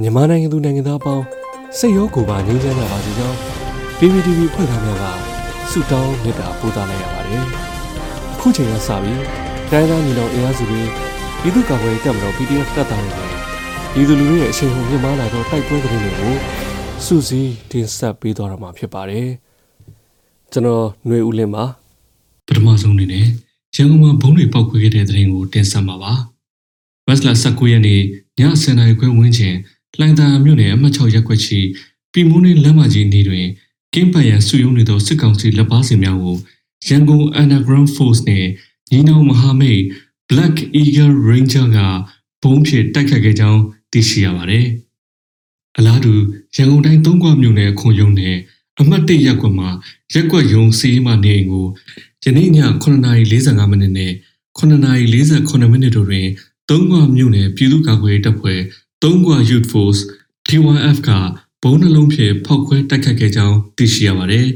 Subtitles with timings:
[0.00, 1.24] မြန်မာနိုင်ငံသူနိုင်ငံသားအပေါင်း
[1.78, 3.36] စိတ်ရောကိုယ်ပါငြိမ်းချမ်းကြပါစေကြောင်း
[3.98, 5.04] PPTV ဖွဲ့သားများက
[5.70, 7.44] ဆုတောင်းမေတ္တာပို့သလိုက်ရပါတယ်။
[8.34, 9.20] အခုချိန်ကစပြီး
[9.70, 10.82] တိုင်းသားညီနောင်အင်အားစုတွေ
[11.40, 13.30] ပြည်သူ့ကာကွယ်ရေးတပ်မတော် PDF တပ်သားတွေနဲ့
[13.92, 16.34] ပြည်သူလူထုရဲ့အရှိန်ဟုန်မြင့်မားလာသောတိုက်ပွဲသတင်းတွေကို
[17.04, 19.28] စူးစီးတင်ဆက်ပေးသွားတော့မှာဖြစ်ပါတယ်။
[20.52, 21.64] ကျွန်တော်ຫນွေဦးလင်းပါ
[22.46, 23.26] ပထမဆုံးအနေနဲ့
[23.74, 26.12] ရန်ကုန်မှာဘုံတွေပောက်ခွေခဲ့တဲ့တဲ့ရင်ကိုတင်ဆက်မှာပါ။
[27.06, 28.02] မတ်လ19ရက်နေ့ည
[28.38, 29.54] 10:00နာရီခွဲဝန်းကျင်
[29.98, 31.60] လှိုင်သာယာမြို့နယ်အမှတ်6ရပ်ကွက်ရှိ
[32.12, 33.46] ပြည်မုန်းနေလမ်းမကြီးနေတွင်
[33.94, 36.36] ကင်းပန်ရန်စုယုံနေသောစစ်ကောင်စီလက်ပါစင်များကို
[36.88, 38.48] ရန်ကုန် Underground Force နှင့်
[38.90, 39.82] ညီနောင်မဟာမိတ်
[40.30, 41.78] Black Eagle Ranger က
[42.42, 43.60] ဘုံဖြင့်တိုက်ခတ်ခဲ့ကြောင်း
[43.92, 44.66] သိရှိရပါတယ်။
[45.78, 46.12] အလားတူ
[46.56, 48.36] ရန်ကုန်တိုင်းသုံးခွမြို့နယ်ခွန်ယုံနယ်
[48.80, 49.68] အမှတ်1ရပ်ကွက်မှာ
[50.14, 51.66] ရက်ကွက်ယုံစီးမှနေအိမ်ကို
[52.24, 52.48] ယနေ့ည
[52.82, 54.12] 9:45မိနစ်နဲ့
[54.58, 56.26] 9:48မိနစ်တို့တွင်
[56.68, 58.60] သုံးခွမြို့နယ်ပြည်သူ့ကာကွယ်ရေးတပ်ဖွဲ့
[59.02, 60.00] သုံးခွ Youth Force
[60.46, 61.10] T1F က
[61.62, 64.46] ဘုံနှလုံးဖြင့်ဖောက်ခွဲတိုက်ခတ်ခဲ့ကြောင်းသိရှိရပါတယ်။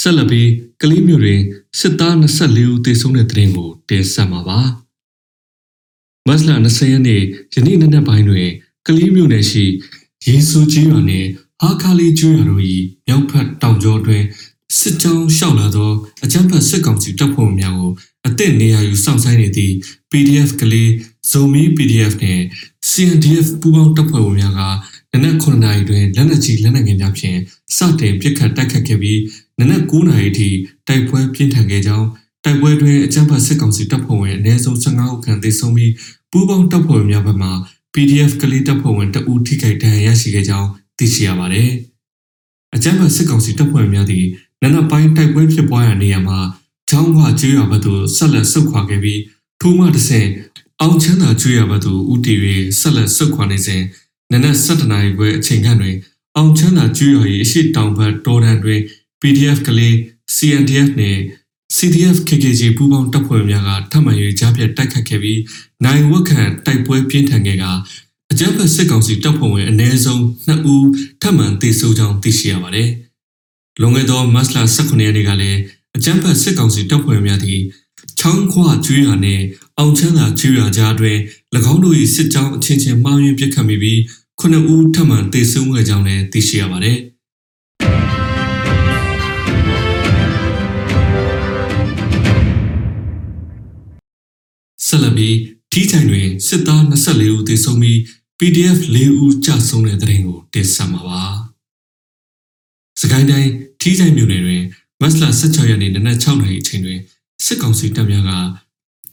[0.00, 0.50] ဆက်လက်ပြီး
[0.82, 1.40] ကလေးမျိုးတွင်
[1.78, 4.60] စစ်သား24ဦးသေဆုံးတဲ့တဲ့ရင်ကိုတင်ဆက်မှာပါ။
[6.26, 7.22] မတ်လ20ရက်နေ့
[7.54, 8.48] ယနေ့နက်နက်ပိုင်းတွင်
[8.86, 9.64] ကလေးမြို့နယ်ရှိ
[10.26, 11.28] ရေစူကြီးရွာနှင့်
[11.60, 12.64] ဟာခါလီကျွန်းရွာတို့၏
[13.06, 14.24] မြောက်ဖက်တောင်ကျောတွင်
[14.84, 15.90] စစ်ကြောင်းရှောက်လာသော
[16.24, 17.92] အကြမ်းဖက်စစ်ကောင်စီတပ်ဖွဲ့ဝင်များကို
[18.26, 19.74] အသင့်နေရာယူစောင့်ဆိုင်နေသည့်
[20.10, 20.90] PDF ကလေး
[21.30, 22.42] ဇုံမီ PDF နှင့်
[22.88, 24.62] CNDF ပူးပေါင်းတပ်ဖွဲ့ဝင်များက
[25.12, 27.38] နနက်9နာရီတွင်လက်နက်ကြီးလက်နက်ငယ်များဖြင့်
[27.76, 29.20] စတင်ပစ်ခတ်တိုက်ခတ်ခဲ့ပြီး
[29.58, 30.48] နနက်9နာရီထိ
[30.88, 32.06] တိုက်ပွဲပြင်းထန်ခဲ့ကြောင်း
[32.44, 35.92] တိုက်ပွဲတွင်အကြမ်းဖက်စစ်ကောင်စီတပ်ဖွဲ့ဝင်အနည်းဆုံး15ဦးခန့်သေဆုံးပြီး
[36.30, 37.50] ပူးပေါင်းတပ်ဖွဲ့ဝင်များဘက်မှ
[37.94, 40.68] PDF ကလေးတပ်ဖွဲ့ဝင်တအူထိခိုက်ဒဏ်ရာရရှိခဲ့ကြောင်း
[40.98, 41.70] သိရှိရပါတယ်။
[42.74, 44.26] အကြမ်းဖက်စစ်ကောင်စီတပ်ဖွဲ့ဝင်များသည်
[44.62, 46.38] နနက်ပိုင်းတိုက်ပွဲဖြစ်ပွားရာနေရာမှာ
[46.88, 49.20] ချောင်းခွကျွေးရွာဘက်သို့ဆက်လက်ဆုတ်ခွာခဲ့ပြီး
[49.60, 50.28] ထိုမှတစ်ဆင့်
[50.80, 52.38] အောင်ချမ်းသာကျွေးရွာဘက်သို့ဦးတည်၍
[52.80, 53.82] ဆက်လက်ဆုတ်ခွာနေစဉ်
[54.32, 55.96] နနက်7:00နာရီခွဲအချိန်ခန့်တွင်
[56.36, 58.80] အောင်ချမ်းသာကျွေးရွာ၏အရှိတောင်ဘက်တောတန်းတွင်
[59.20, 59.94] PDF ကလေး
[60.34, 61.20] CNDF နှင့်
[61.76, 65.40] CDF KKG ပူးပေါင်းတပ်ဖွဲ့များကထပ်မံ၍ကြားဖြတ်တိုက်ခတ်ခဲ့ပြီး
[65.84, 67.64] နိုင်ဝက်ခန့်တိုက်ပွဲပြင်းထန်ခဲ့က
[68.30, 70.88] အကြမ်းဖက်စစ်ကောင်စီတပ်ဖွဲ့ဝင်အ ਨੇ ဆုံး2ဦး
[71.22, 72.90] ထပ်မံတေဆုံးကြောင်းသိရှိရပါတယ်။
[73.80, 75.60] လွန်ခဲ့သောမတ်လ18ရက်နေ့ကလည်း
[75.96, 77.62] အကြမ်းဖက်စစ်ကောင်စီတပ်ဖွဲ့များသည့်
[78.18, 79.42] ချောင်းခွကျွေးရနှင့်
[79.78, 81.18] အောင်ချမ်းသာကျွေးရကြားတွင်၎
[81.72, 83.98] င်းတို့၏စစ်ကြောင်းအချင်းချင်းမှားယွင်းပစ်ခတ်မိပြီး
[84.40, 86.98] 9ဦးထပ်မံတေဆုံးခဲ့ကြောင်းလည်းသိရှိရပါတယ်။
[94.86, 95.36] ဆက်လက်ပြီး
[95.72, 97.98] ထီးချိုင်တွင်စစ်သား24ဦးသေဆုံးပြီး
[98.38, 101.24] PDF 4ဦးကြာဆုံးတဲ့တဲ့ရင်ကိုတင်ဆက်မှာပါ။
[103.00, 103.50] စကိုင်းတိုင်း
[103.86, 104.62] ထီးချိုင်မြို့နယ်တွင်
[105.00, 107.00] မတ်လ16ရက်နေ့နနက်6နာရီအချိန်တွင်
[107.44, 108.30] စစ်ကောင်စီတပ်များက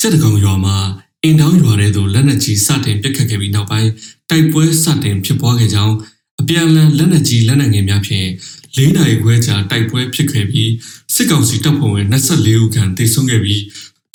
[0.00, 0.76] စက်တကောင်ရွာမှာ
[1.22, 3.90] အင်တောင်းရွာထဲသို့လက်နက်ကြီးစတင်ပစ်ခတ်ခဲ့ပြီးနောက်ပိုင်း
[4.30, 5.94] တိုက်ပွဲစတင်ဖြစ်ပွားခဲ့ကြောင်း
[6.40, 8.28] အပြန်အလှန်လက်နက်ကြီးလက်နက်ငယ်များဖြင့်
[8.76, 10.70] ၄နိုင်ခွဲကြာတိုက်ပွဲဖြစ်ခဲ့ပြီး
[11.14, 13.60] စစ်ကောင်စီတပ်ဖွဲ့ဝင်24ဦးခန့်သေဆုံးခဲ့ပြီး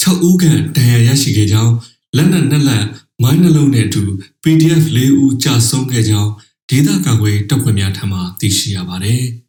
[0.01, 1.73] 6ဦးခန့်ဒဏ်ရာရရှိခဲ့ကြောင်း
[2.15, 2.85] လက်နက်နှစ်လက်
[3.23, 4.03] မိုင်းနှလုံးနဲ့အတူ
[4.43, 6.31] PDF ၄ဦးကြာဆုံးခဲ့ကြောင်း
[6.69, 9.23] ဒေသကာကွယ်တပ်ဖွဲ့များထံမှသိရှိရပါတယ်။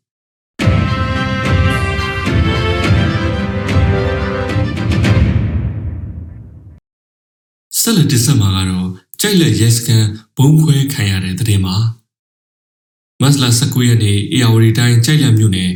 [7.84, 8.88] ဆက်လက်တင်ဆက်မှာကတော့
[9.20, 10.04] ကြိုက်လက်ရဲစကန်
[10.36, 11.76] ဘုံခွဲခံရတဲ့တဲ့တင်မှာ
[13.20, 15.70] မတ်လ19ရက်နေ့အေယာဝတီတိုင်းကြိုက်လက်မြို့နယ်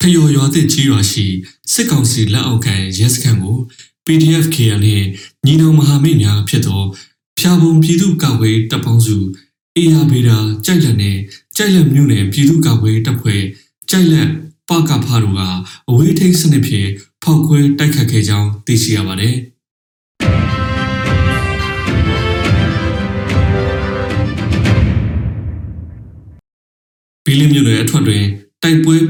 [0.00, 1.26] ဖျော်ရွာသစ်ကြီးရွာရှိ
[1.72, 3.58] စစ်ကောင်စီလက်အောက်ခံရဲစခန်းကို
[4.04, 5.04] PDF KL နဲ့
[5.46, 6.82] ညီနောင်မဟာမိတ်များဖြစ်သော
[7.38, 9.16] ဖျာပုံပြည်သူ့ကာကွယ်တပ်ပေါင်းစု
[9.76, 11.16] အေယာဗေဒာကြိုက်လက်နဲ့
[11.56, 13.42] ကြိုက်လက်မြို့နယ်ပြည်သူ့ကာကွယ်တပ်ဖွဲ့
[13.90, 14.28] ကြိုက်လက်
[14.68, 15.42] ပကဖားတို့က
[15.88, 16.88] အဝေးထိန်းစနစ်ဖြင့်
[17.22, 19.36] ဖောက်ခွဲတိုက်ခတ်ခဲ့ကြောင်းသိရှိရပါတယ်။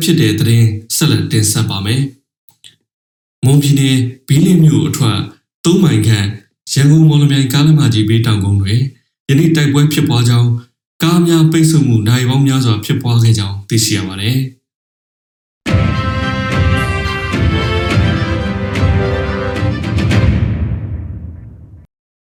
[0.02, 2.02] ဖြစ်တဲ့တဲ့ရင်ဆက်လက်တင်ဆက်ပါမယ်။
[3.44, 3.96] မွန်ပြည်နယ်
[4.28, 5.18] ဘီလီမြို့အထွက်
[5.64, 6.26] ၃မိုင်ခန့်
[6.72, 8.80] ရန်ကုန်မော်လမြိုင်ကားလမ်းမကြီးဘေးတောင်ကုန်းတွင်
[9.28, 10.50] ယနေ့တိုက်ပွဲဖြစ်ပွားကြောင်း
[11.02, 14.38] ကားများပိတ်ဆို့မှုနိုင်ပေါင်းများစွာဖြစ်ပွားခဲ့ကြောင်းသိရှိရပါတယ်။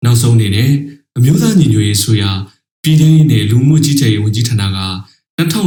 [0.05, 0.71] နောက်ဆုံးအနေနဲ့
[1.17, 2.31] အမျိုးသားညီညွတ်ရေးဆိုရာ
[2.83, 4.18] ပြည်ထောင်စုနဲ့လူမှုကြီးကြပ်ရေးဝန်ကြီးဌာနက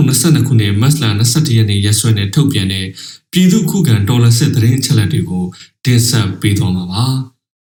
[0.10, 2.86] 2022ခုနှစ်မတ်လ21ရက်နေ့ရက်စွဲနဲ့ထုတ်ပြန်တဲ့
[3.32, 5.46] ပြည်သူ့ခုခံဒေါ်လာစစ်သတင်းအချက်အလက်တွေကို
[5.86, 7.06] တင်ဆက်ပေးသွားမှာပါ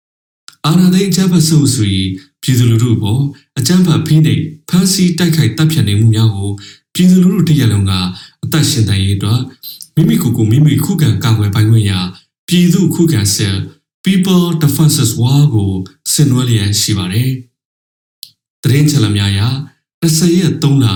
[0.66, 2.10] ။အာဏာသိမ်းအကြမ်းဖက်ဆုပ်ဆူရေး
[2.42, 3.22] ပြည်သူလူထုပေါ်
[3.58, 6.50] အကြမ်းဖက်ဖိနှိပ်ဖမ်းဆီးတိုက်ခိုက်တပ်ဖြတ်နေမှုများကို
[6.94, 7.92] ပြည်သူလူထုတရက်လုံးက
[8.44, 9.40] အသက်ရှင်တန်ရေးအတွက်
[9.94, 12.00] မိမိကိုယ်ကိုမိမိခုခံကာကွယ်ပိုင်ခွင့်ရာ
[12.48, 13.54] ပြည်သူခုခံစစ်
[14.04, 15.72] People Defenses War ကို
[16.12, 17.30] ဆင်နွှဲလျက်ရှိပါတယ်။
[18.62, 19.40] တရင်ချက်လက်များအရ
[20.02, 20.86] 20ရက်3လ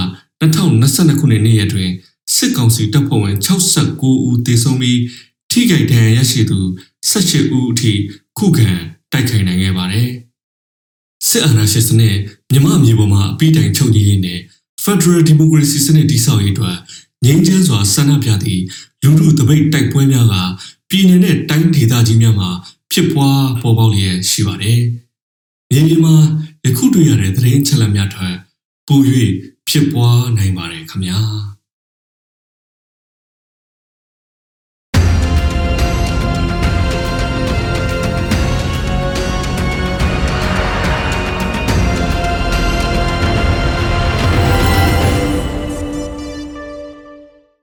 [0.43, 1.91] 2022ခုနှစ်နေ့ရက်တွင်
[2.35, 5.01] စစ်ကောင်စီတပ်ဖွဲ့ဝင်69ဦးသေဆုံးပြီး
[5.51, 6.59] ထိခိုက်ဒဏ်ရာရရှိသူ
[7.11, 7.93] 18ဦးအထိ
[8.39, 8.71] ခုခံ
[9.13, 10.09] တိုက်ခိုက်နိုင်ခဲ့ပါတယ်။
[11.29, 12.17] စစ်အာဏာရှင်စနစ်
[12.53, 14.41] မြမအမျိုးပေါ်မှာအပိတိုင်ချုပ်ငြိရေးနဲ့
[14.85, 16.77] Federal Democracy စနစ်တည်ဆောက်ရေးအတွက်
[17.25, 18.63] ငြိမ်းချမ်းစွာဆန္ဒပြသည့်
[19.03, 20.35] လူထုတပိတ်တိုက်ပွဲများက
[20.91, 22.51] ပြည်내နဲ့တိုင်းဒေသကြီးများမှာ
[22.93, 24.81] ဖြစ်ပွားပေါ်ပေါက်လျက်ရှိပါတယ်။
[25.71, 26.15] မြေပြင်မှာ
[26.65, 28.37] ယခုတွေ့ရတဲ့သတင်းချက်လက်များထက်
[28.87, 29.01] ပို၍
[29.73, 31.19] ဖြစ်ပွားနိုင်ပါတယ်ခင်ဗျာ။